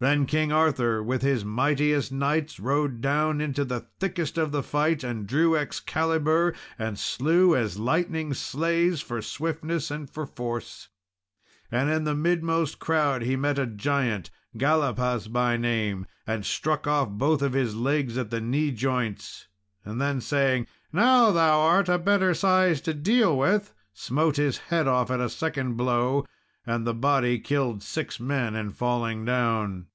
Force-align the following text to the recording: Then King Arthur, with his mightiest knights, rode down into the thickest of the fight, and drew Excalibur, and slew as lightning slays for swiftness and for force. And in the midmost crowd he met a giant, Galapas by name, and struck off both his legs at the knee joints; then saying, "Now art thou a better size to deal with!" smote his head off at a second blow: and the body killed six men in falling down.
Then 0.00 0.26
King 0.26 0.52
Arthur, 0.52 1.02
with 1.02 1.22
his 1.22 1.44
mightiest 1.44 2.12
knights, 2.12 2.60
rode 2.60 3.00
down 3.00 3.40
into 3.40 3.64
the 3.64 3.80
thickest 3.98 4.38
of 4.38 4.52
the 4.52 4.62
fight, 4.62 5.02
and 5.02 5.26
drew 5.26 5.56
Excalibur, 5.56 6.54
and 6.78 6.96
slew 6.96 7.56
as 7.56 7.80
lightning 7.80 8.32
slays 8.32 9.00
for 9.00 9.20
swiftness 9.20 9.90
and 9.90 10.08
for 10.08 10.24
force. 10.24 10.86
And 11.68 11.90
in 11.90 12.04
the 12.04 12.14
midmost 12.14 12.78
crowd 12.78 13.22
he 13.22 13.34
met 13.34 13.58
a 13.58 13.66
giant, 13.66 14.30
Galapas 14.56 15.26
by 15.26 15.56
name, 15.56 16.06
and 16.28 16.46
struck 16.46 16.86
off 16.86 17.08
both 17.08 17.40
his 17.52 17.74
legs 17.74 18.16
at 18.16 18.30
the 18.30 18.40
knee 18.40 18.70
joints; 18.70 19.48
then 19.84 20.20
saying, 20.20 20.68
"Now 20.92 21.32
art 21.36 21.86
thou 21.86 21.96
a 21.96 21.98
better 21.98 22.34
size 22.34 22.80
to 22.82 22.94
deal 22.94 23.36
with!" 23.36 23.74
smote 23.92 24.36
his 24.36 24.58
head 24.58 24.86
off 24.86 25.10
at 25.10 25.18
a 25.18 25.28
second 25.28 25.76
blow: 25.76 26.24
and 26.66 26.86
the 26.86 26.92
body 26.92 27.38
killed 27.38 27.82
six 27.82 28.20
men 28.20 28.54
in 28.54 28.70
falling 28.70 29.24
down. 29.24 29.86